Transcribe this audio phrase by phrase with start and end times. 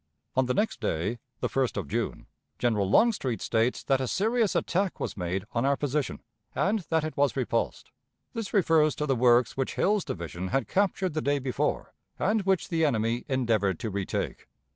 [0.35, 2.25] On the next day, the 1st of June,
[2.57, 6.23] General Longstreet states that a serious attack was made on our position,
[6.55, 7.91] and that it was repulsed.
[8.33, 12.69] This refers to the works which Hill's division had captured the day before, and which
[12.69, 14.47] the enemy endeavored to retake.